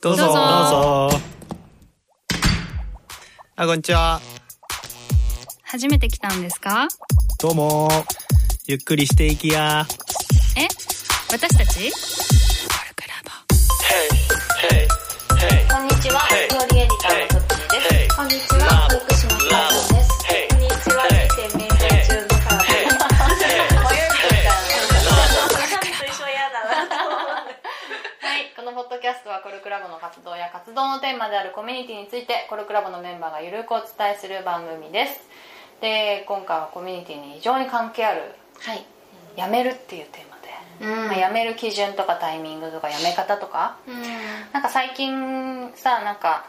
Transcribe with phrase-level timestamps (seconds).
[0.00, 0.24] どうぞ。
[0.24, 0.34] どうぞ。
[0.34, 1.20] どうぞ
[3.56, 4.20] あこんにちは。
[5.62, 6.88] 初めて来たんですか？
[7.38, 7.88] どうも。
[8.66, 9.86] ゆっくりしていきや。
[10.56, 10.66] え？
[11.30, 11.92] 私たち？
[15.70, 18.16] こんにちは、料理エディターのトッキーです。
[18.16, 18.88] こんにちは、
[29.68, 35.20] クラボの活動や活動のテーマであるコミュニティについてコルクラボのメンバーがゆるくお伝えする番組です。
[35.82, 38.86] で、今回はコミュニティに非常に関係ある、はい。
[39.36, 44.02] やめるっていうテーマで、うんまあ、やめる基準とかタイミングとかやめ方とか、うん。
[44.54, 46.46] なんか最近さなんか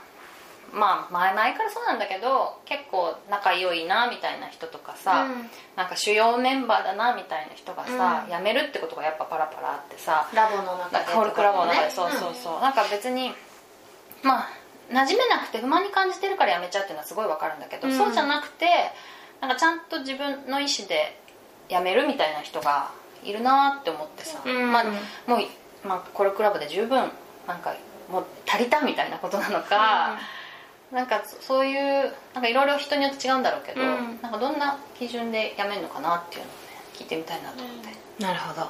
[0.74, 5.50] まあ前々からそうなんだけど結構仲良いなみたいな人とかさ、うん。
[5.76, 8.36] なんか主要メンバーだなみたいな人がさ、うん。
[8.36, 13.32] 辞めるってことがやっぱパラパラあってさラボの中でコールクラボの中でそうそううそう、なんか別に
[14.24, 14.50] まあ
[14.92, 17.98] 馴染めなくて不満に感じてるから辞めちゃうっていうのはすごいわかるんだけど、うん。
[17.98, 18.66] そうじゃなくて
[19.42, 21.18] なんかちゃんと自分の意思で
[21.70, 22.92] 辞めるみたいな人が
[23.24, 24.72] いるなって思ってさ、うん。
[24.72, 24.84] まあ
[25.28, 27.10] もう、まあ、コールクラブで十分
[27.48, 27.76] なんか
[28.10, 30.18] もう足りたみたいなことなのか、
[30.92, 34.20] なんかそういうなんかいろいろ人によって違うんだろうけど、うん。
[34.22, 36.54] なんかどんな基準で辞めるのかなっていうのをね
[36.96, 38.62] 聞いてみたいなと思って、なるほど。
[38.62, 38.70] はい。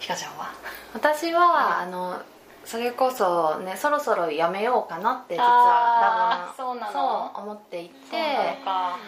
[0.00, 0.52] ひかちゃんは？
[0.92, 2.20] 私は、あの
[2.64, 7.94] それこそねそろそろやめようかなって実あはラボーそうそう思っていて。
[8.10, 8.98] そうなのか。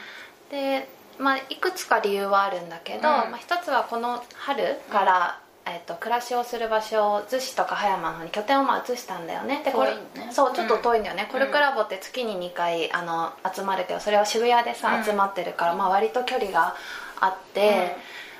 [0.50, 3.02] で、まあ、いくつか理由はあるんだけど、ん。
[3.02, 9.62] まあ、一つはこの春から、えっと暮らしをする場所を逗子とか葉山の方に拠点をまあ移したんだよね。
[9.64, 10.30] でこれね。
[10.30, 11.26] そうちょっと遠いんだよね、ん。
[11.26, 15.04] コルクラボって月に2回あの集まるけどそれは渋谷でさ、うん。
[15.04, 16.76] 集まってるから、まあ、割と距離が
[17.20, 17.96] あって、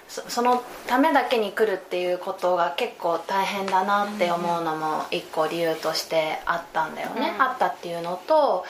[0.08, 7.42] そそのためだけに来るっていうことが結構大変だなって思うのも一個理由としてあったんだよね、うん。
[7.42, 8.64] あったっていうのと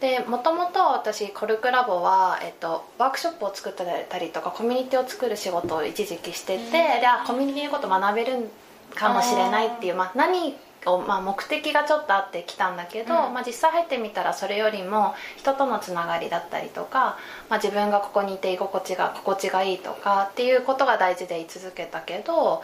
[0.00, 8.48] でもともと私コルクラボは、えっと、ワークショップを作ってたりとかコミュニティを作る仕事を一時期してて、であコミュニティのこと学べる
[8.94, 10.56] かもしれないっていうまあ、何
[10.86, 13.34] を、まあ、目的がちょっとあってきたんだけど、うん。
[13.34, 17.18] まあ、実際入ってみたらそれよりも人とのつながりだったりとか、
[17.48, 22.62] まあ、自分がここにいて居心地が心地がいいとかっていうことが大事で居続けたけど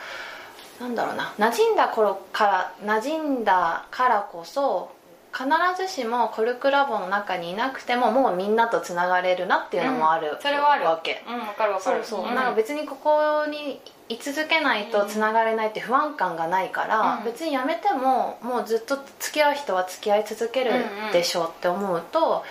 [0.80, 4.90] なんだろうな馴染んだ頃から馴染んだからこそ
[5.36, 10.86] 必ずしもコルクラボの中にいなくてももうみんなとつながれるなっていうのもある、うんそれはある。
[10.86, 11.22] わけ。
[11.28, 12.04] うん分かる分かる。
[12.04, 12.34] そうそう、ん。
[12.34, 17.24] なんか別にここに居続けないとつながれないって不安感がないから、うん。
[17.24, 20.72] 別にやめてももうずっと付き合う人は付き合い続ける
[21.12, 22.42] でしょうって思うと、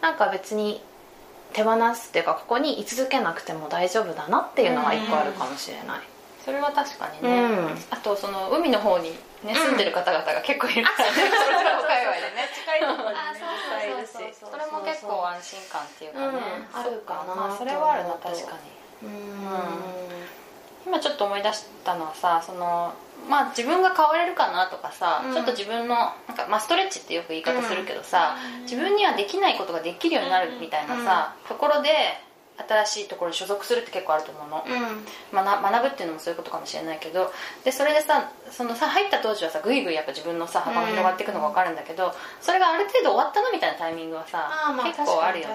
[0.00, 0.80] なんか別に
[1.52, 6.00] 手放すっていうかここに居続けなくても大丈夫だなっていうのは一個あるかもしれない、
[6.44, 7.78] それは確かにね、うん。
[7.90, 9.10] あとその海の方に
[9.44, 12.50] ね住んでる方々が結構いるからね、コルクラボ界隈でね。
[12.50, 14.38] 近いところにねあそうそうそういるし。
[14.40, 16.80] そうそれも結構安心感っていうかね、うん。
[16.80, 18.58] あるかなまあそれはあるな確か
[19.02, 19.08] に。
[19.08, 19.22] うん。
[20.84, 22.92] 今ちょっと思い出したのはさその
[23.28, 25.32] まあ自分が変われるかなとかさ、うん。
[25.32, 25.94] ちょっと自分の
[26.26, 31.88] なんか、まあ、ストレッチってよく言い方するけどさ、自分にはできないことができるようになるみたいなさ、ところで
[32.58, 35.44] 新しいところに所属するって結構あると思うの、うん。
[35.44, 37.32] 学学ぶっていうのもそういうことかもしれないけど。
[37.64, 45.54] でそれでさそのさ入った当時はさぐいぐいやっぱ自分のさ幅が広がっていくのが分かるんだけど、それがある程度終わったなみたいなタイミングはさまあ結構あるよね。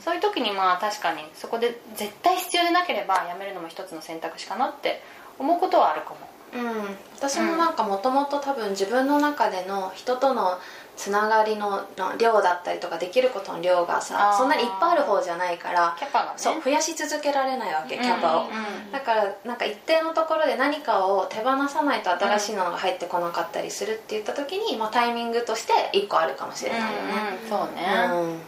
[0.00, 5.02] そういう時にまあ確かにそこで絶対必要でなければやめるのも一つの選択肢かなって
[5.38, 6.16] 思うことはあるかも。
[6.50, 10.58] うん、私もなんかもともと多分自分の中での人との
[10.98, 16.32] つながりのの量だったりとかできることの量がさそんなにいっぱいある方じゃないからキャパがね。
[16.36, 26.94] そう増やし続けられないわけうんキャパを、うんだからなんか一定のところで何かを手放さないと新しいのが入ってこなかったりするって言った時に、まあ、タイミングとして一個あるかもしれないよね、
[27.38, 28.40] うんうんそうね、うん。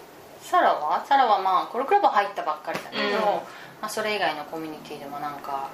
[0.43, 1.05] サラは？
[1.07, 3.13] サラはまあコルクラブ入ったばっかりだけど、うん。
[3.13, 3.43] ま
[3.83, 5.69] あ、それ以外のコミュニティでもなんか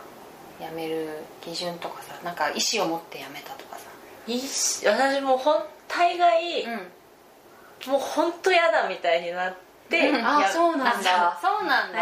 [0.61, 3.87] 辞める基準とかさなんか意思を持って辞めたとかさ。
[4.29, 6.71] 私も本大概、うん。
[7.91, 9.55] もう本当嫌だみたいになっ
[9.89, 10.27] て、うん。
[10.27, 11.39] あやそうなんだ。
[11.41, 11.99] そうなんだ。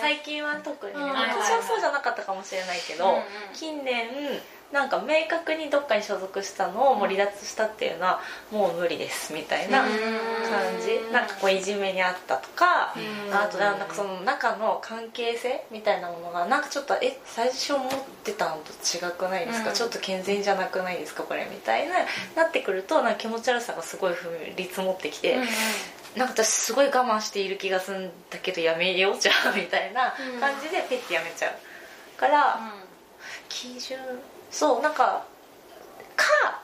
[0.00, 1.08] 最近は特にね、うん。
[1.08, 3.22] 昔はそうじゃなかったかもしれないけど、
[3.52, 4.08] 近年
[4.72, 8.20] なんか明確にどっかに所属したのをもう離脱したっていうのは
[8.52, 9.88] もう無理ですみたいな感
[10.80, 11.12] じ。
[11.12, 13.34] なんかこういじめにあったとかうん。
[13.34, 17.90] あとなんかその中の関係性みたいなものがなんかちょっとえ最初思っ
[18.24, 19.74] てたのと違くないですか、うん。
[19.74, 21.24] ちょっと健全じゃなくないですか？
[21.24, 21.94] これみたいな
[22.36, 24.14] なってくるとなんか気持ち悪さがすごい降
[24.56, 25.48] り積もってきて、うんうん。
[26.16, 32.60] なんか私すごい我慢している気がするんだけどやめようじゃあみたいな感じでペッてやめちゃうから、
[33.48, 33.98] 基準
[34.50, 35.24] そうなんか
[36.16, 36.60] か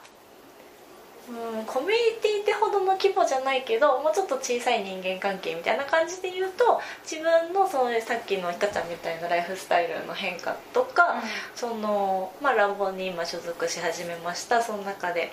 [1.29, 11.23] うコミュニティってほどの規模じゃないけどもうちょっと小さい人間関係みたいな感じで言うと自分のそのさっきのひかちゃんみたいなライフスタイルの変化とか、
[11.55, 14.63] そのまあ、ラボに今所属し始めました。
[14.63, 15.33] その中で。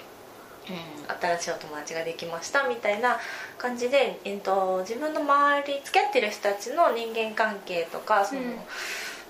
[0.63, 3.19] うん、新しいお友達ができましたみたいな
[3.57, 8.41] 感じで、えっと、自分の周り付き合ってる人たちの人間関係とかその、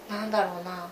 [0.10, 0.88] なんだろうな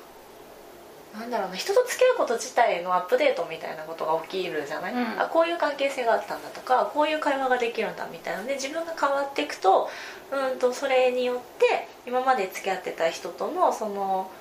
[1.14, 5.22] なんだろうな人と付き合うこと自体のアップデートみたいなことが起きるじゃない、うん。
[5.22, 8.48] あこういう関係性があったんだとかこういう会話ができるんだみたいなの。
[8.48, 9.90] で自分が変わっていくと
[10.32, 14.32] うんとそれによって今まで付き合ってた人とのその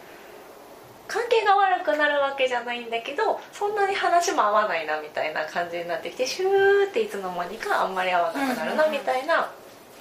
[1.09, 9.51] 関係が悪くなるわけじゃないんだけどそんなに話も合わないなみたいな感じになってきてシューっていつの間にかあんまり合わなくなるなみたいな、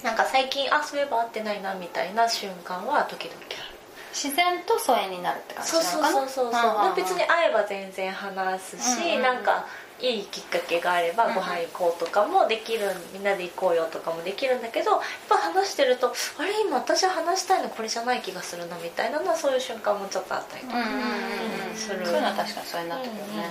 [0.04, 3.69] なんか最近あそういえば会ってないなみたいな瞬間は時々ある。
[4.12, 6.28] 自然と疎遠になるって感じそうなのかな？
[6.28, 9.22] そうそうそうそうで別に会えば全然話すし、うんうんうん。
[9.22, 9.66] なんか
[10.00, 11.36] いいきっかけがあればうんうん。
[11.36, 21.02] ご飯行こうとかもできるみんなで行こうよとかもできるんだけどやっぱ話してるとあれ今私話したいのこれじゃない気がするなみたいなのはそういう瞬間もちょっとあったりとか、うんうんうんうん。
[21.02, 23.50] うんそういうのは確かに疎遠になってくるね、うんうんうん。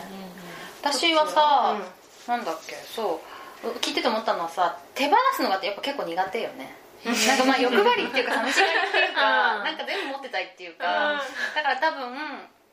[0.81, 1.77] 私はさ、
[2.27, 3.21] なんだっけそ
[3.63, 3.67] う。
[3.81, 6.73] 聞いてて思ったのはさ手放すのがやっぱ結構苦手よね
[7.05, 9.63] なんかまあ欲張りっていうか寂しがりっていうか、うん。
[9.63, 11.17] なんか全部持ってたいっていうか、うん。
[11.55, 12.15] だから多分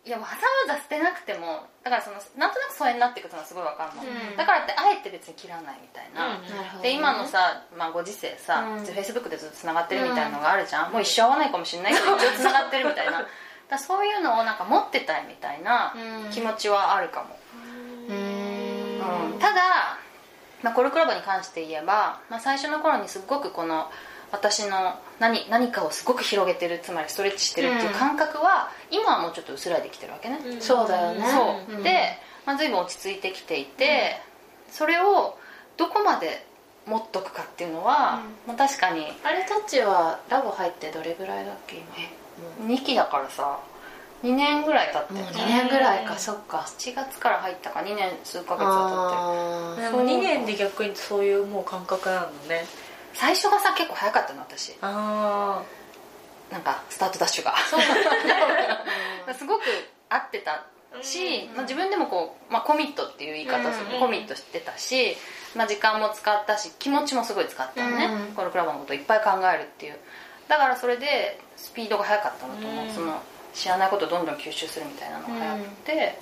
[0.07, 0.27] いやわ
[0.69, 4.37] ざわざ捨てなくてもだからそのなんとなく疎遠になっていくのはすごいわかるの、うん。
[4.37, 6.83] だからってあえて別に切らないみたいな、うん。
[6.83, 8.85] で今のさ、まあ、ご時世さ、うん。
[8.85, 13.27] フェイスブックでずっとつながってるみたいなのがあるじゃん、もう一生会わないかもしれないけど 一応つながってるみたいな。
[13.69, 16.31] だそういうのをなんか持ってたいみたいなうん。
[16.31, 17.37] 気持ちはあるかも、
[18.09, 19.33] うーん。
[19.33, 19.39] うん。
[19.41, 19.99] ただ、
[20.63, 23.91] まあ、コルクラボに関して言えば、まあ、最初の頃にすっごくこの
[24.33, 30.61] 私の何何かをすごく広げてるつまりストレッチしてるっていう感覚は、今はもうちょっと薄らいできてるわけね、うん。
[30.61, 31.25] そうだよね。
[31.31, 31.83] そう、うん。
[31.83, 34.21] で、まあ、随分落ち着いてきていて、
[34.71, 35.39] それを
[35.77, 36.45] どこまで
[36.87, 39.07] 持っとくかっていうのは、まあ、確かに。
[39.25, 41.77] あれタッチはラボ入ってどれぐらいだっけ
[42.59, 43.59] 今？2期だからさ
[44.23, 45.21] 2年ぐらい経ってる。
[45.21, 46.67] もうね2年ぐらいかそっか。
[46.79, 49.89] 7月から入ったか2年数ヶ月は経ってる。
[49.89, 52.65] あでも2年で逆にそういうもう感覚なのね
[53.19, 54.75] 最初がさ結構早かったの私。
[54.81, 55.63] あ
[56.51, 57.55] なんかスタートダッシュが。
[59.35, 59.63] すごく
[60.09, 60.65] 合ってた
[61.03, 65.17] し、まあ、自分でもこう、まあ、コミットっていう言い方をする、うんコミットしてたし、
[65.57, 68.35] まあ、時間も使ったし気持ちもすごい使ったのね、うん。
[68.35, 69.99] このクラブのことをいっぱい考えるっていう。
[70.49, 72.95] だからそれでスピードが速かったのと思う、うん。
[72.95, 73.21] その
[73.55, 76.19] 知らないことをどんどん吸収するみたいなのが流行って、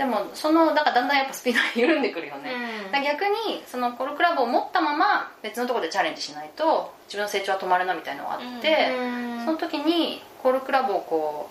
[0.00, 2.52] でもそのだからだんだんやっぱスピードが緩んでくるよね、
[2.86, 3.04] うん。
[3.04, 9.44] 逆にそのコルクラブを持ったまま別のところでチャレンジしないと自分の成長は止まるなみたいなのがあって、うん。
[9.44, 11.50] その時にコルクラブをこ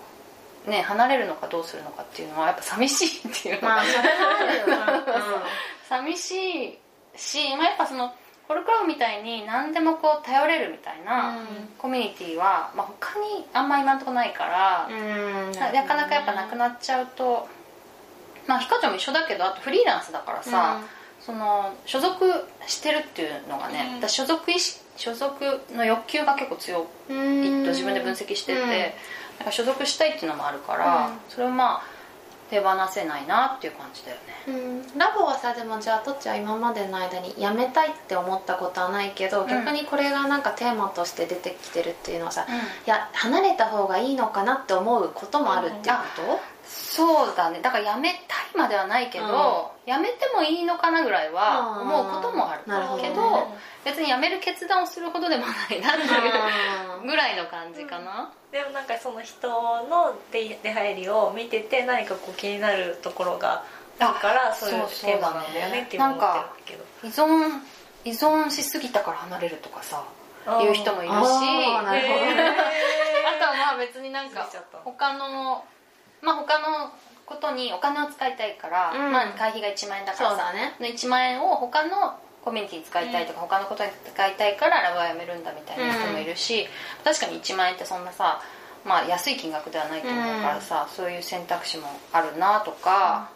[0.66, 5.02] うね離れるのかどうするのかっていうのはやっぱ寂しいっていうのが、まあそれはあるよな。
[5.88, 6.78] 寂しい
[7.16, 8.12] し、まあ、やっぱその
[8.48, 11.46] コルクラブみたいに何でもこう頼れるみたいなうん。
[11.78, 15.52] コミュニティは、まあ、他にあんま今んとこないから、うん。
[15.52, 17.48] ななかなかやっぱなくなっちゃうと
[18.46, 20.80] まあひかちゃんも一緒だけどあとフリーランスだからさ、
[21.20, 23.96] その所属してるっていうのがね、うん。
[23.96, 27.64] 私所属意識所属の欲求が結構強いうん。
[27.64, 28.68] と自分で分析してて、うん。
[28.68, 28.90] なん
[29.46, 31.14] か所属したいっていうのもあるから、うん。
[31.28, 31.82] それをまあ
[32.50, 34.82] 手放せないなっていう感じだよね。
[34.92, 34.98] うん。
[34.98, 39.48] ラボはさでもじゃあトッチは今までの間に辞めたいって思ったことはないけど、ん。
[39.48, 42.56] 逆にこれがなんかテーマとして出てきてるっていうのはさ、うん。
[42.56, 46.40] いや離れた方がいいのかなって思うこともあるっていうこ
[46.70, 47.60] そうだね。
[47.60, 48.20] だからやめたい
[48.56, 53.08] まではないけど、やめてもいいのかなぐらいは思うこともあるなるほどね。
[53.08, 53.48] けど
[53.84, 56.08] 別にやめる決断をするほどでもないなっていう
[57.00, 63.64] と ぐらいの感じかな、でもなんかその人の出出入りを見てて何かこう気になるところが
[63.98, 66.84] あるからそういうテーマなんだよねっていうのを思ってるけど。
[67.02, 67.60] 依存
[68.04, 70.02] 依存しすぎたから離れるとかさ
[70.46, 71.14] あー言う人もいるし。
[71.14, 72.46] あーなるほどへー
[73.36, 74.48] あとはまあ別になんか
[74.84, 75.64] 他の
[76.22, 76.92] まあ他の
[77.26, 79.12] ことにお金を使いたいから、うん。
[79.12, 80.74] まあ会費が1万円だからさそうだね。
[80.80, 86.66] の1万円を他のコミュニティに使いたいとか、他のことに使いたいからラブはやめるんだみたいな人もいるし、
[87.04, 88.40] 確かに1万円ってそんなさ
[88.84, 93.30] まあ安い金額ではないと思うからさ、そういう選択肢もあるなとか、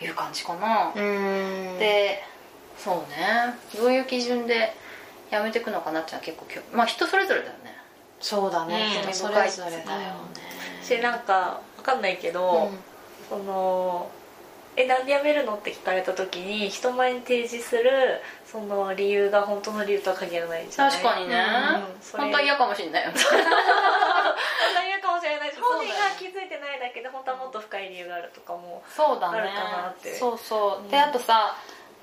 [0.00, 1.78] いう感じかな、うん。
[1.78, 2.22] で
[2.78, 3.54] そうね。
[3.76, 4.74] どういう基準で
[5.30, 7.76] やめていくのかなっていうのは結構きょまあ人それぞれだよね。
[8.20, 10.14] そうだね、うん人それぞれだよね。
[10.82, 12.70] しなんかわかんないけど、
[13.28, 14.08] その
[14.76, 20.92] えなんで辞めるのって聞かれた時に人前に提示するその理由が本当の理由とは限らないじゃない？
[21.02, 21.44] 確かにね、
[22.14, 22.20] うん。
[22.20, 23.20] 本当は嫌かもしれないよ ね。
[23.20, 25.52] 本当は嫌かもしれない。
[25.60, 26.80] 本人が気づいてない。
[26.80, 31.54] だけで本当はもっと深い理由があるとかもそうだねあるかなってそうそう、うんであとさ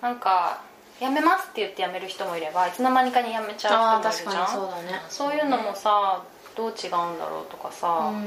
[0.02, 0.62] なんか
[1.00, 6.22] 辞めますって言って辞める人もいればいつの間にかに辞めちゃう人もいるじゃん確かにそうだねそういうのもさ
[6.56, 8.26] どう違うんだろうとかさ、うん。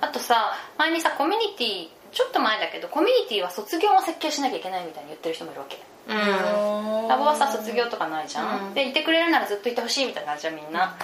[0.00, 5.78] あとさ前にさコミュニティちょっと前だけどコミュニティは卒業を設計しなきゃいけないみたいに言ってる人もいるわけ。
[6.08, 7.08] うん。
[7.08, 8.74] ラボはさ卒業とかないじゃん、うん。
[8.74, 10.96] でいてくれるならずっといてほしいみたいな感じじゃんみんな、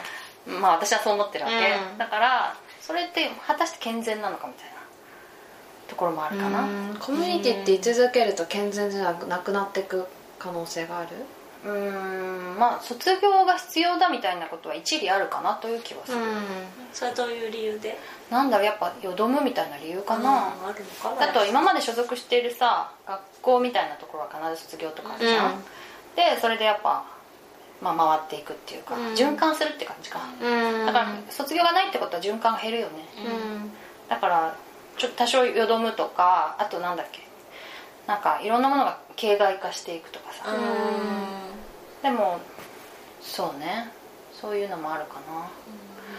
[0.47, 1.99] まあ私はそう思ってるわけ、うん。
[1.99, 4.73] だからそれって果たして健全なのかみたいな
[5.89, 6.63] ところもあるかな。
[6.63, 6.97] うん。
[6.99, 10.07] コミュニティって居続けると健全じゃなくなくなっていく
[10.39, 11.09] 可能性がある？
[11.65, 16.19] うーんまあ卒業が必要だみたいなことは一理あるかなという気はする、
[16.93, 17.99] それはどういう理由で？
[18.31, 21.27] なんだろうやっぱよどむみたいな理由かな、うんあるのかな。
[21.27, 25.61] だと今まで所属しているさ学校みたいなところは必ず卒業とかあるじゃん、うん。
[26.17, 27.05] でそれでやっぱ、
[27.81, 29.03] まあ、回っていくっていうか、うん。
[29.15, 30.87] 循環するって感じか、うん。
[30.87, 32.93] だから卒業がないってことは循環が減るよね、
[33.25, 33.71] うん。
[34.09, 34.57] だから
[34.99, 37.21] ちょっと多少よどむとかあとなんだっけ。
[38.07, 40.45] なんかいろんなものが形骸化していくとかさ、
[42.03, 42.41] でも
[43.21, 43.93] そうね。
[44.43, 45.21] そういうのもあるか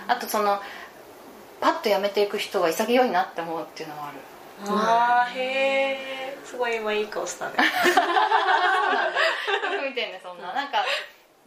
[0.08, 0.62] な、あとその
[1.60, 4.18] パッと辞めていく人が潔いなって思うっていうのもある。
[4.66, 7.56] あーへえすごい今いい顔したね。
[7.56, 7.60] よ
[9.82, 10.54] く見てんねそんな。
[10.54, 10.86] なんか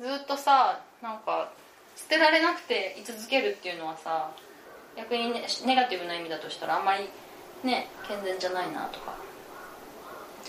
[0.00, 1.48] ずっとさなんか
[1.96, 4.30] 捨てられなくて居続けるっていうのはさ
[4.96, 7.08] 逆にねネガティブな意味だとしたらあんまり
[7.62, 9.14] ね健全じゃないなとか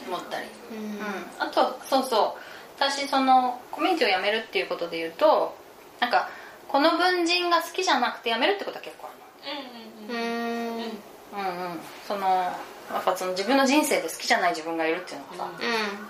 [0.05, 0.47] 思ったり。
[0.71, 0.99] うん、
[1.39, 2.41] あとそうそう
[2.79, 5.57] 私そのコミュニティを辞めるっていうことで言うと
[5.99, 6.29] なんか
[6.67, 10.19] この文人が好きじゃなくて辞めるってことは結構あるの。
[10.19, 15.51] うんうんうんそのやっぱその自分の人生で好きじゃない自分がいるっていうのがさ、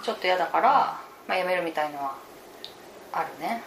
[0.03, 2.15] ちょっと嫌だから、まあ、辞めるみたいのは
[3.11, 3.63] あるね。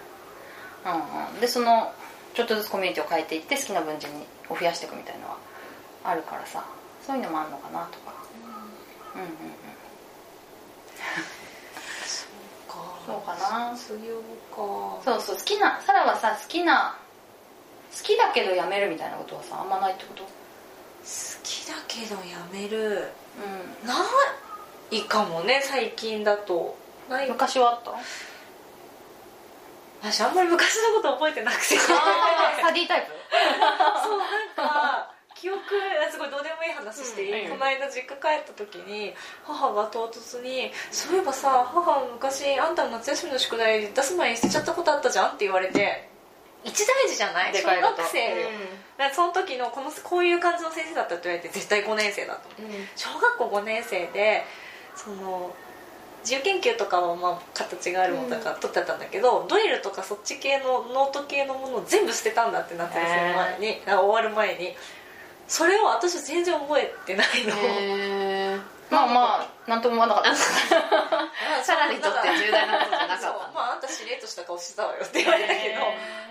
[0.87, 1.41] うんうん。
[1.41, 1.93] でその
[2.35, 4.09] ちょっとずつコミュニティを変えていって好きな文人
[4.49, 5.39] を増やしていくみたいのは
[6.05, 6.65] あるからさ
[7.05, 8.15] そういうのもあるのかなとか。
[9.17, 9.35] うんうんうん
[13.07, 13.77] そうかな。
[13.77, 14.17] 卒業
[14.55, 15.03] か。
[15.05, 16.97] そうそう好きなサラはさ好きな
[17.97, 20.23] 好きだけど辞めるみたいなことはさあんまないってこと？
[20.25, 20.29] 好
[21.43, 23.09] きだけどやめる。
[23.83, 23.95] うな
[24.91, 26.77] いかもね最近だと。
[27.09, 27.27] ない。
[27.27, 27.93] ん昔はあった？
[30.03, 31.77] 私あんまり昔のこと覚えてなくて。
[31.77, 33.13] ああサディタイプ？
[34.05, 35.59] そうなんか記憶
[36.13, 46.09] すごいどうでもいい話していい、うんこの間実家帰った時に母が唐突に「そういえばさ母昔あんたの夏休みの宿題出す前に捨てちゃったことあったじゃん」って言われて
[46.63, 47.55] 一大事じゃない？
[47.55, 48.37] 小学生よ、
[48.99, 52.41] だからその時のこのこういう感じの先生だったって言われて絶対5年生だと。
[52.59, 54.45] 思う小学校5年生で
[54.95, 55.55] その
[56.23, 64.77] 自由研究とかはまあ形があるものだから取ってたんだけど、ドリルとかそっち系のノート系のものを全部捨てたんだって夏休み前に、あ終わる前に
[65.51, 70.35] それを私全然覚えてないの、へえまあまあなんとも思わなかった。
[71.65, 73.29] サラにとって重大なことじゃなかった。
[73.53, 75.81] まああんたしれっとした顔してたわよって言われたけど。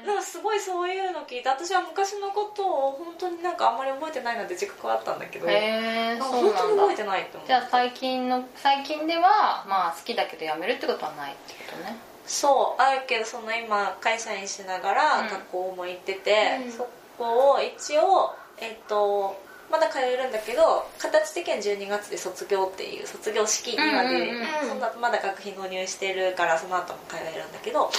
[0.07, 6.59] なんかすごいそういうの聞いて私は昔のことを本当になんかあんまり覚えてないなんて自覚はあったんだけど、へえなんかそうなんだ。
[6.59, 7.47] 本当に覚えてないって思う。
[7.47, 11.97] じゃあ最近の最近ではまあ好きだけど辞めるってことはないってことね。
[12.25, 16.71] そうあるけどその今会社員しながらうん学校も行ってて、うん。
[16.71, 19.35] そこを一応えっと
[19.71, 27.91] まだ通えるんだけど形的には12月で卒業っていう卒業式にまで、うんうんうんそんなまだ学費納入してるからその後も通えるんだけど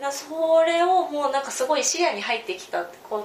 [0.00, 3.24] なそれをもうなんかすごい視野に入ってきたってこう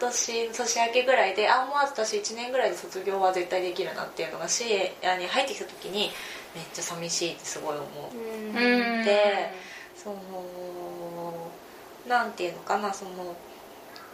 [0.00, 4.64] 今年年明けぐらいであもう私1年ぐらいで卒業は絶対できるなっていうのが視
[5.02, 6.10] 野に入ってきた時に
[6.54, 8.16] めっちゃ寂しいってすごい思う。
[8.16, 9.04] うん。
[9.04, 9.52] で
[9.96, 10.16] その
[12.08, 13.36] なんていうのかなその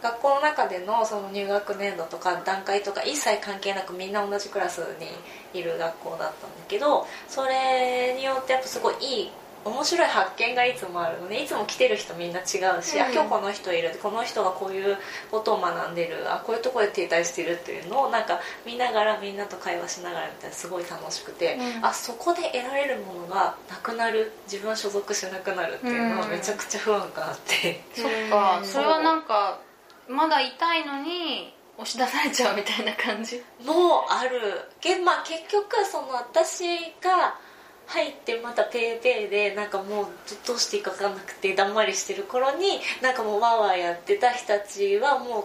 [0.01, 6.33] 学校の中でのその入学年度とか段階とか一切関係なくみんな同じクラスにいる学校だったんだ
[6.67, 9.31] けどそれによってやっぱすごいいい
[9.67, 14.97] 面白い発見がいつもあるのでいつも来てる人みんな違うし、うんあ今日この人いるこの人がこういう
[15.29, 21.85] ことを学んでるあこういうところで停滞してるっていうのをなんか見ながらみんなと会話しながらみたいなすごい楽しくて、うん。
[21.85, 27.81] あそこで得られるものがなくなる自分は所属しなくなるっていうのはめちゃくちゃ不安があって。
[27.93, 28.65] そっかうん。
[28.65, 29.59] それはなんか
[30.07, 33.43] まだ痛いのに押し出されちゃうみたいな感じ？
[33.63, 34.39] もうある。
[34.79, 36.63] け、まあ、結局その私
[37.01, 37.35] が
[37.85, 40.07] 入ってまたペーペーでなんかもう
[40.45, 45.43] どうしていいか分かんなくてだんまりしてる頃になんかもうワーワーやってた人たちはもう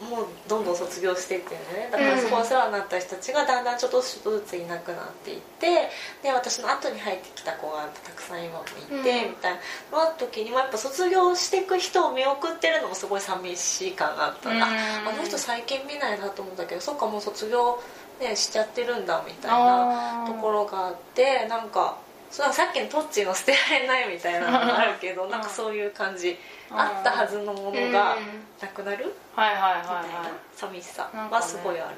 [0.00, 1.88] もうどんどん卒業していってね。
[1.90, 5.90] だからそこお世話になった人たちがだんだんちょっとずついなくなっていって
[6.22, 9.30] で私の後に入ってきた子がたくさん今もいて、うん。
[9.30, 9.60] みたいな。
[9.90, 17.80] の時にもやっぱ卒業していく人を見送ってるのもすごい寂しい感があったな、あの人最近見ないなと思ったけどそっかもう卒業、
[18.20, 21.98] ね、しちゃってるんだみたいなところがあってなんか
[22.30, 26.38] そうさっきのトッチの捨てられないみたいなのがあるけど なんかそういう感じ。
[26.70, 28.16] あったはずのものが
[28.60, 29.16] なくなる？
[29.34, 31.42] はいはいはいみたいい寂しさなんかね。
[31.42, 31.96] はすごいある、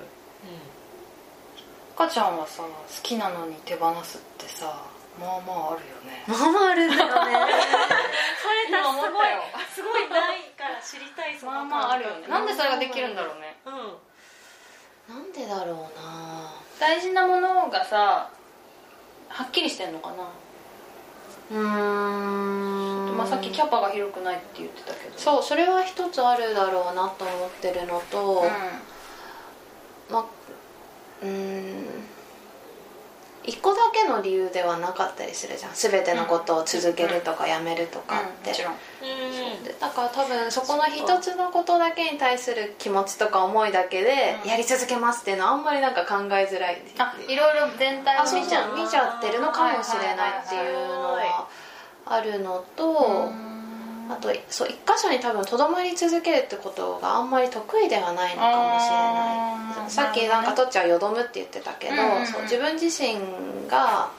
[1.96, 2.68] 赤ちゃんはさ好
[3.02, 4.72] きなのに手放すってさ
[5.18, 6.22] まあまああるよね。
[6.28, 7.12] まあまああるんだよね。
[8.40, 9.42] それ今思ったよ。
[9.74, 12.28] すごいないから知りたいそのまあまああるよね。
[12.28, 13.56] なんでそれができるんだろうね。
[13.66, 13.98] うん。
[15.08, 16.52] なんでだろうな。
[16.78, 18.30] 大事なものがさ
[19.30, 20.24] はっきりしてんのかな、
[21.50, 23.16] うーん。
[23.16, 25.18] まあ、さっきキャパが広くないって言ってたけど。
[25.18, 28.42] そうそれは一つあるだろうなと思ってるのと、
[30.08, 30.24] うまあ
[31.22, 31.86] うーん
[33.50, 35.72] 一個だけの理由ではなかったりするじゃん。
[35.74, 38.52] 全てのことを続けるとかやめるとん、かって、
[39.80, 44.50] だから多分そこの一つのことだけに対する気持ちとか思いだけでうん。
[44.50, 51.48] やり続けますっていうのはあんまりなんか考えづらいあいろいろ全体を見ちゃ見ちゃってるのかもしれないっていうのは
[52.06, 53.32] あるのと
[54.12, 58.96] あとそう一箇所に多分とどまり続けるってことがあんまり得意ではないのかもしれ
[59.82, 59.90] ない。
[59.90, 62.26] さっきなんかとっちゃんよどむって言ってたけど、うんうんうん。
[62.26, 63.18] そう自分自身
[63.68, 64.10] が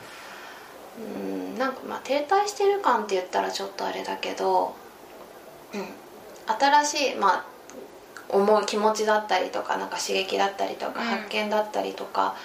[0.98, 4.76] うんなんかまあ停滞してる感って言ったらちょっとあれだけど、
[5.74, 5.86] うん、
[6.60, 7.46] 新しいまあ
[8.30, 11.06] 思う気持ちだったりとかなんか刺激だったりとかうん。
[11.06, 12.36] 発見だったりとか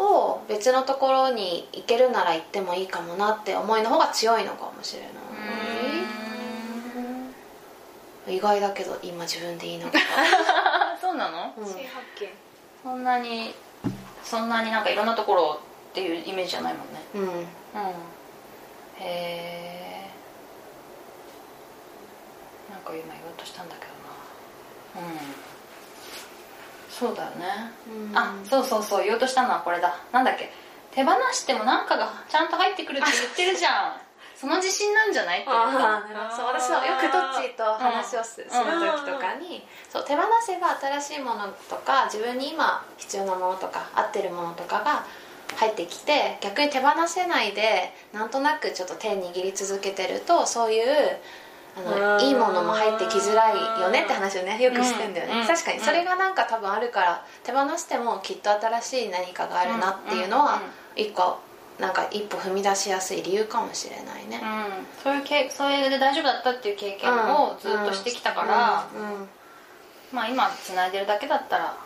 [0.00, 5.12] を別のところに行けるなら行ってもいいかもなって思いの方が強いのかもしれない、
[8.30, 10.04] 意外だけど今自分で言いながら、
[10.94, 11.52] あ そうなの？
[11.58, 11.66] うん。
[11.66, 12.28] 新発見。
[12.82, 13.54] そんなに
[14.24, 15.60] そんなになんかいろんなところ
[15.90, 17.00] っていうイメージじゃないもんね。
[17.14, 17.22] うん。
[17.22, 17.44] うん。
[18.98, 20.10] へえ
[22.72, 25.08] なんか今言おうとしたんだけどな。
[25.08, 25.18] うん。
[26.90, 27.72] そうだよね、
[28.10, 28.16] うん。
[28.16, 29.04] あそうそうそう。
[29.04, 29.96] 言おうとしたのはこれだ。
[30.12, 30.52] なんだっけ？
[30.92, 34.00] 手放してもなんかがちゃんと入ってくるって言ってるじゃん
[34.40, 35.42] その自信なんじゃない？
[35.42, 36.36] って思ったあーなるほど。
[36.36, 45.04] そう私はよくトッチーと話をす,、する時とかに、そう手放せば新しいものとか自分に今必要なものとか合ってるものとかが
[45.56, 50.86] 入ってきて逆に手放せないでなんとなくちょっと手握り続けてるとそういう
[51.76, 55.46] あのうんいいものも入ってきづらいよねって話をねよくしてんだよね、うん。
[55.46, 60.62] 確かにそれがなんか多分あるから手放してもきっと新しい何かがあるなっていうのは
[60.96, 61.38] 一個
[61.80, 64.46] なんか一歩踏み出しやすい理由かもしれないね、う
[64.82, 68.86] ん、そういうけそれで大丈夫だったっていう経験をずっとしてきたから、
[70.12, 71.76] まあ今つないでるだけだったら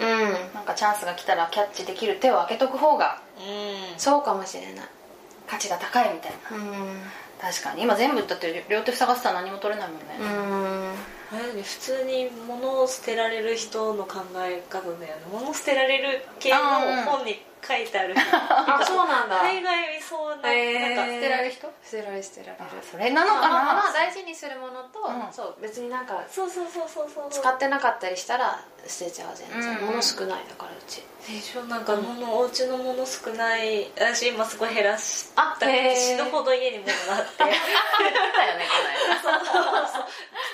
[0.00, 3.98] うん、うんうんなんかチャンスが来たらキャッチできる手を開けとく方がうん。
[3.98, 4.86] そうかもしれない。
[5.46, 6.56] 価値が高いみたいな。
[6.56, 7.00] うん。
[7.40, 7.82] 確かに。
[7.82, 10.24] 今全部だって両手塞がせたら何も取れないもんね、う
[11.34, 11.36] ん。
[11.36, 15.22] あれだね普通に物を捨てられる人の考え方だよね。
[15.32, 16.58] 物捨てられる系の
[17.04, 18.14] 本に書いてある。
[18.18, 19.40] あそうなんだ。
[19.40, 20.96] 海外にそうな,、へー。
[20.96, 21.72] なんか捨てられる人？
[21.84, 22.64] 捨てられる捨てられる。
[22.90, 25.32] それなのかな、まあ大事にするものと、うん。
[25.32, 27.30] そう別になんかそうそうそうそうそう。
[27.30, 29.86] 使ってなかったりしたら捨てちゃう全然、うん。
[29.86, 31.02] 物少ないだからうち。
[31.28, 31.62] でしょ？
[31.64, 35.94] なんか物、お家のもの少ない私今すごい減らしたけあへー。
[35.94, 37.32] ど死ぬほど家に物があって。
[37.38, 37.50] 言っ
[38.34, 38.66] たよね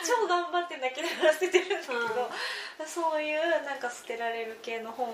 [0.07, 2.31] 超頑張って泣きながら捨ててるんだけど、
[2.87, 5.09] そういうなんか捨てられる系の本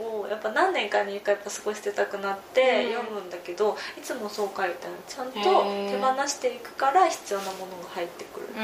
[0.00, 2.92] をやっぱ何年かに一回やっぱすごい捨てたくなってうん。
[2.92, 4.96] 読むんだけど、いつもそう書いてある。
[5.06, 8.60] ちゃんと手放していくこ必要なものが入ってくるってこ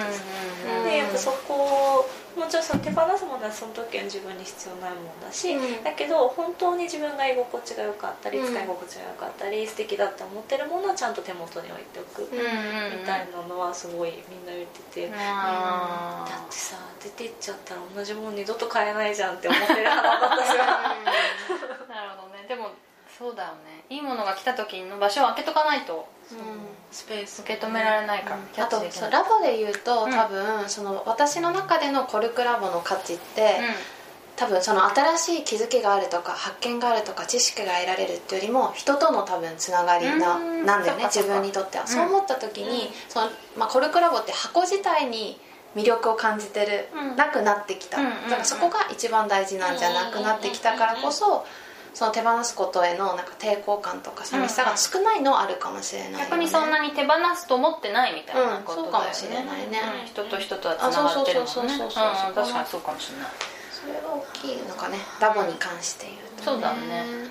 [0.69, 0.85] れうん。
[0.85, 5.85] でやっぱそこをもちろんその手放すものはその時は自分に必要ないものだし、うん。
[5.85, 8.53] だけど本当に自分が居心地が良かったりうん。
[8.53, 12.29] 使い心地が良かったり、素敵だって思ってるものはちゃんと手元に置いておく、うん
[13.01, 22.47] みたいなのはすごいみんな言ってて、あだってさ出てっちゃったら同じもの二度と買えないじゃんって思ってる派だったしなるほどね。
[22.49, 22.71] でも
[23.19, 23.85] そうだよね。
[23.91, 26.09] いいものが来た時の場所を開けとかないと
[26.91, 30.11] スペース受け止められないから、キャあとそうラボで言うと、うん。
[30.11, 33.61] 多分その私の中でのコルクラボの価値って、
[34.37, 40.67] 多分その新しい気づきがあるとか発見があるとか知識が得られるっていうよりも人との多分つながりなうん。
[40.67, 41.87] なんだよね自分にとっては、ん。
[41.87, 45.39] そう思った時に、そのまあ、コルクラボって箱自体に
[45.77, 47.17] 魅力を感じてる、うん。
[47.17, 48.23] なくなってきた、うんうんうん。
[48.25, 51.47] だからそこが一番大事なんじゃなくなってきたからこそ
[51.95, 59.81] その手放すことへのなんか抵抗感とか寂しさが少ないのはあるかもしれないよね、逆にそんなに手放すと思ってないみたいなことね、うんそうかもしれないね。
[60.03, 60.07] うん。
[60.07, 61.51] 人と人とはつながってるもんね。
[61.51, 63.29] あそうそうそうそうそううん確かにそうかもしれない。
[63.71, 64.99] それが大きいのかね。
[65.21, 66.81] ラボに関して言うと、そうだね。
[66.83, 67.21] うん。
[67.21, 67.31] うん。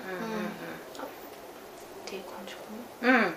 [2.06, 2.60] ていう感じか
[3.02, 3.34] うんうんうん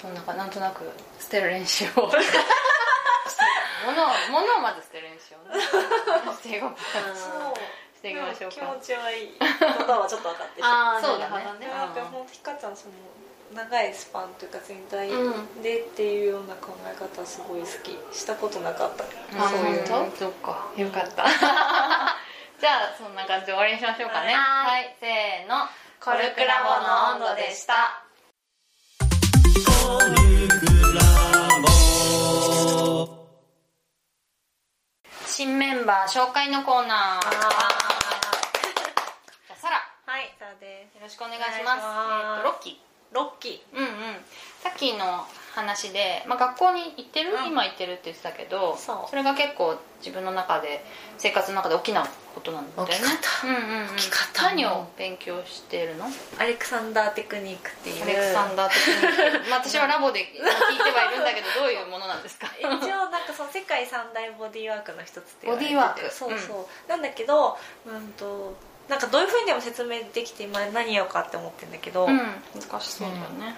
[0.00, 2.10] そんなかなんとなく捨てる練習を。
[3.84, 5.60] 物を物をまず捨てる練習をね。
[6.40, 6.76] していこうか
[7.14, 7.54] そう
[8.02, 9.28] していきましょう気か持ちはいい。
[9.38, 11.36] ことはちょっと分かってきたああそうだね。
[11.62, 11.68] ね。
[11.70, 12.94] なんかもうひかちゃんその
[13.54, 15.08] 長いスパンというか全体
[15.62, 17.94] でっていうような考え方すごい好き。
[18.16, 19.04] したことなかった。
[19.38, 19.86] あそういう。
[20.18, 20.66] そっか。
[20.76, 21.22] よかった。
[22.58, 24.34] じゃあそんな感じで終わりにしましょうかね。
[24.34, 25.68] はい、せーの。
[26.02, 28.02] コルクラボの温度でした。
[28.98, 31.02] コルクラ
[31.62, 31.68] ボ。
[35.26, 37.40] 新メンバー紹介のコーナーじゃ
[39.54, 41.82] あサラよはいさあですろしくお願いします。
[41.82, 42.78] えっとロッキ
[43.10, 43.76] ロッキー。
[43.76, 43.90] うんうん。
[44.62, 47.46] さっきの話で、まあ、学校に行ってる、うん。
[47.46, 49.16] 今行ってるって言ってたけどそう。
[49.16, 50.84] れが結構自分の中で
[51.18, 52.94] 生活の中で大きなことなんだよね。
[52.94, 53.46] 大きかった。
[53.46, 54.42] うんうんうん、大きかった。
[54.44, 56.06] 何を勉強してるの？
[56.06, 56.10] ー
[56.40, 58.02] アレクサンダーテクニックっていう。
[58.02, 58.78] アレクサンダー的
[59.44, 62.48] に、 まあ、私はラボで聞いてはいるんだけどどういうものなんですか？
[62.58, 65.74] 一応なんかその世界三大ボディーワークの一つって言われてて。
[65.76, 66.14] ボディーワーク？
[66.14, 68.54] そうそう、なんだけどうんと
[68.88, 72.42] なんかどういうふうにでも説明できて今何やろうかって思ってるんだけど、うん。
[72.54, 73.54] 難しそうだよね、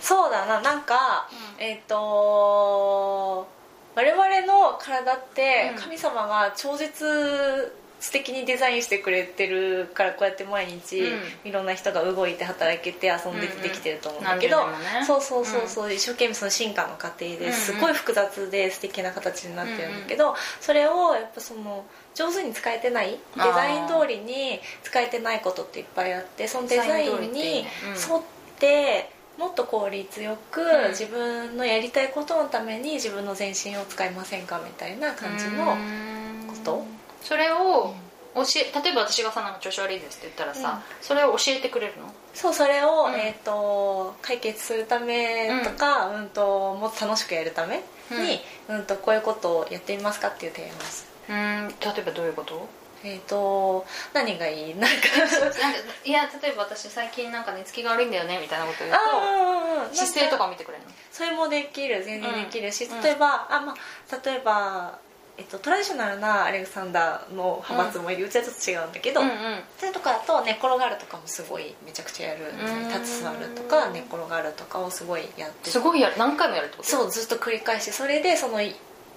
[0.00, 1.28] そうだななんか、
[1.58, 1.64] うん。
[1.64, 3.46] えっ、と
[3.94, 5.82] 我々の体ってうん。
[5.82, 11.48] 神様が超絶素敵にデザインしてくれてるからこうやって毎日、うん。
[11.48, 14.58] いろんな人が動いて働けて遊んでできてると思うんだけど、
[15.06, 27.66] そうそうそうそう、一生懸命その進化の過程ですごい複雑で素敵な形になってるんだけど、それをやっぱその上手に使えてないデザイン通りに使えてないことっていっぱいあってそのデザインに沿っ
[28.58, 30.88] てもっと効率よく、ん。
[30.90, 35.76] 自分のやりたいことのために自分の全身を使いませんかみたいな感じの
[36.46, 36.84] こと？
[37.22, 37.94] それを
[38.34, 42.12] 教え例えば私がさなんか調子悪いですって言ったらさ、それを教えてくれるの？
[42.34, 43.14] そうそれを、うん。
[43.14, 46.28] えー、と解決するためとか、うん。
[46.28, 47.82] ともっと楽しくやるために、
[48.68, 48.84] うん。
[48.84, 51.06] とこういうことをやってみますかっていう提案です。
[51.28, 51.68] うん。
[51.68, 52.68] 例えばどういうこと？
[53.04, 54.74] えっ、と何がいい？
[54.74, 54.96] なんか。
[56.04, 58.92] いや例えば私最近なんか寝つきが悪いんだよねみたいなこと言う
[59.90, 60.90] と姿勢とかを見てくれるの。
[61.12, 62.72] それもできる全然できる。
[62.72, 63.02] し、うん。
[63.02, 63.76] 例えば、あまあ
[64.24, 64.98] 例えば、
[65.38, 69.34] えっと、トラディショナルなアレクサンダーの派閥もいる、うちはちょっと違うんだけど、うんうん。
[69.78, 72.52] そういうとこだと寝っ転がるとかもすごいめちゃくちゃやる。
[72.52, 72.88] ん。
[72.88, 76.16] 立つ座るとか寝っ転がるとかをすごいやってすごいやる。
[76.18, 76.88] 何回もやるってこと？
[76.88, 78.60] そうずっと繰り返してそれでその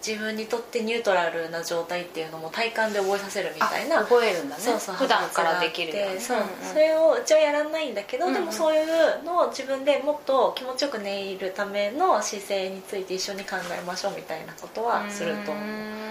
[0.06, 4.00] 自分にとってニュートラルな状態っていうのも体感で覚えさせるみたいな。
[4.00, 4.62] あ覚えるんだね。
[4.62, 4.96] そうそう。
[4.96, 6.46] 普段からできるんだねそう、んん。
[6.62, 8.40] それをうちはやらないんだけど、うんうん。
[8.40, 15.64] でもそういうのを自分でもっと気持ちよく寝るための姿勢について一緒に考えましょうみたいなことはすると思う。
[15.64, 16.10] うん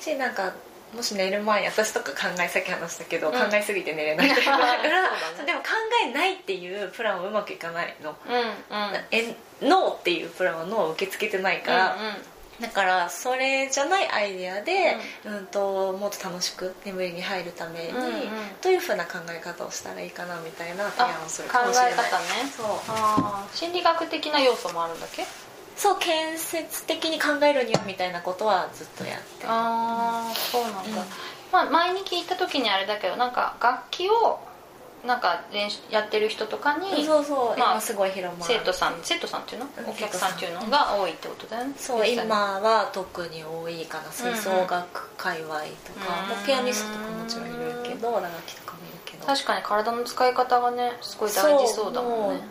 [0.00, 0.52] しなんか
[0.94, 3.34] もし寝る前に私とか考えさっき話したけど、うん。
[3.34, 5.46] 考えすぎて寝れないとかだから そうだね。
[5.46, 5.66] でも考
[6.04, 8.44] えないっていうプランはうまくいかないの、うんうん。
[9.10, 11.96] えノーっていうプランはノーを受け付けてないから、
[12.60, 15.46] だからそれじゃないアイデアで、うん。
[15.46, 18.22] ともっと楽しく眠りに入るために、うんうん。
[18.62, 21.94] どういうふうな考え方をしたらいいかなみたいな提あ案をする考えかもしれない。
[21.94, 22.24] 方ね。
[22.56, 22.66] そう。
[22.88, 23.56] あー。
[23.56, 25.24] 心理学的な要素もあるんだっけ？
[25.74, 29.48] そう建設的に考えるにはみたいなことはずっとやってる。
[29.48, 30.94] ああそうなんだ、うん。
[31.50, 34.38] まあ、前に聞いた時にあれだけどなんか楽器を
[35.06, 38.54] なんか練習やってる人とかにそうそう、まあ今すごい広まる。
[38.54, 39.68] 生徒さん生徒さんっていうの？
[39.78, 39.90] うん。
[39.90, 41.74] お客さんっていうのが多いってことだよね。
[41.76, 42.24] そう今
[42.60, 44.12] は特に多いかな。
[44.12, 49.26] 吹奏楽界隈とか、うんもうピアニストとかもちろんいるけど打楽器とかもいるけど。
[49.26, 52.42] 確かに体の使い方がねすごい大事そうだもんね。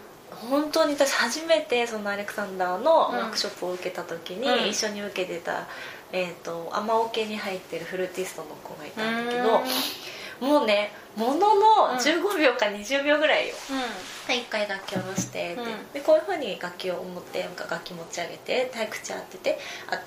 [0.49, 3.17] 本当に私初めてそのアレクサンダーのワうん。
[3.27, 4.67] ークショップを受けた時に、うん。
[4.67, 5.67] 一緒に受けてた、
[6.11, 9.61] えー、と雨桶に入ってるフルーティストの子がいたんだけど
[10.41, 13.55] もうねものの15秒か20秒ぐらいよ、
[14.27, 15.67] 一回楽器を下ろしてって、うん。
[15.93, 19.99] でこういうふうに楽器を持って楽器持ち上げて体口当ててあ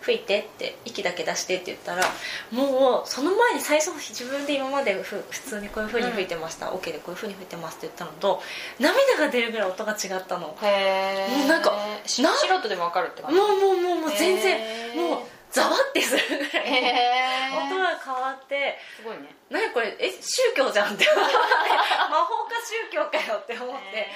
[0.00, 2.02] 吹いてって息だけ出してって言ったら
[2.50, 8.40] もうその前に最初自分で今までふ普通にこういうふうに吹いてました、オケでこういうふうに吹いてますって言ったのと
[8.78, 10.40] 涙が出るぐらい音が違ったの。
[10.40, 11.72] もうんへえもうなんか
[12.06, 13.48] 素人でも分かるって感うじもう
[13.80, 15.10] もうもう全然へー。
[15.10, 16.66] もうざわってするぐらい。
[16.66, 19.34] へえ音が変わってすごいね。
[19.50, 21.34] 何これえ宗教じゃんって思って
[22.10, 24.08] 魔法か宗教かよって思って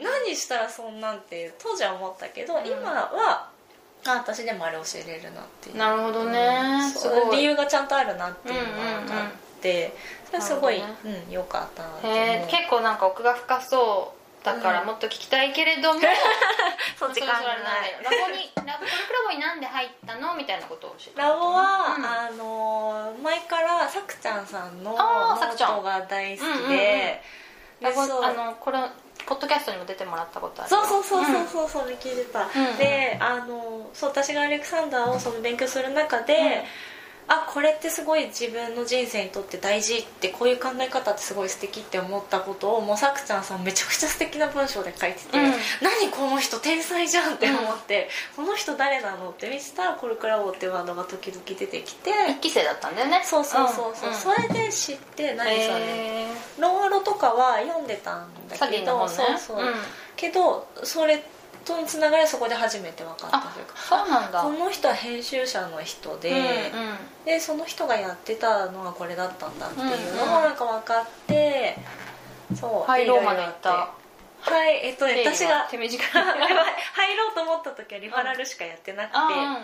[0.00, 2.66] 何したらそんなんって当時は思ったけど、ん。
[2.66, 3.48] 今は
[4.06, 5.76] あ私でもあれ教えれるなっていう。
[5.76, 6.46] なるほどね。
[6.82, 7.36] うんすごい。
[7.38, 9.92] 理由がちゃんとあるなっていうのが分かって、
[10.26, 12.16] それはすごい、なるほうん、よかったなと思う。
[12.16, 14.17] へえ結構なんか奥が深そう
[14.54, 14.86] だからうん。
[14.86, 16.00] もっと聞きたいけれども、
[16.98, 17.96] そっち考えない。
[18.02, 20.34] ラボにラボコルクラボになんで入ったの？
[20.34, 22.04] みたいなことを教えてラボは、うん。
[22.04, 26.70] あの前からさくちゃんさんのノあートが大好きうんうんうん。
[26.70, 27.22] で、
[27.80, 28.24] ラボでそう。
[28.24, 28.78] あのこれ
[29.26, 32.76] ポッドキャストにも出てもらったことあるそうそうそうそうそうそれ聞いてた、うん。
[32.78, 36.64] であのそう私がアレクサンダーをその勉強する中で、
[37.30, 45.52] あこれってすごい自分の人生にとって大事ってこういう考え方ってすごい素敵って思ったことをもうさくちゃんさんめちゃくちゃ素敵な文章で書いてて、うん。
[45.82, 52.10] 何この人天才じゃんって思って、この人誰なのって見てたらコルクラボってワードが時々出てきて。
[52.30, 53.20] 一期生だったんだよね。
[53.24, 54.16] そうそうそうそう、んん。
[54.16, 56.26] それで知って何それ、へ
[56.58, 59.74] ロンアロとかは読んでたんだけどそうそう、ん。
[60.16, 61.22] けどそれ
[61.64, 63.74] とのつながりはそこで初めて分かったというか。
[63.76, 64.42] そうなんだ。
[64.42, 66.96] この人は編集者の人で、うんうん。
[67.26, 70.28] でその人がやってたのがこれだったんだっていうのうんうん。
[70.30, 71.76] もなんか分かって、
[72.54, 73.70] そうはいローマで行った。
[74.40, 75.94] はいえっとね私が手短。
[75.96, 79.60] い 入ろうと思った時はリファラルしかやってなくて、あ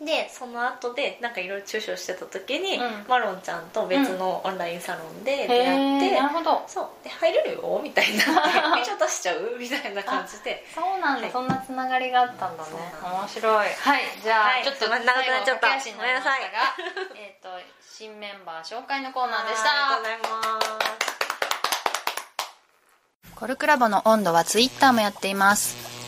[0.00, 3.04] でその後でなんかいろいろ中傷してた時に、うん。
[3.08, 6.64] マロンちゃんと別のオンラインサロンでうん出会って、へえなるほど。
[6.66, 6.88] そう。
[7.04, 7.80] で入れるよ？
[7.82, 8.24] みたいにな。
[8.24, 8.30] って
[8.82, 10.66] 「えちょっと出しちゃう?」みたいな感じで。
[10.74, 11.30] そうなんだ、はい。
[11.30, 12.70] そんなつながりがあったんだね。
[13.02, 13.68] 面白い。
[13.68, 14.02] はい。
[14.22, 14.64] じゃあ、はい。
[14.64, 15.60] ちょっと長くなっちゃった。
[15.60, 16.38] 最後駆け足になりましたが
[17.16, 17.48] えっと
[17.80, 19.70] 新メンバー紹介のコーナーでした。
[19.70, 20.92] ありがとうございます。
[23.36, 25.81] コルクラボの温度はツイッターもやっています。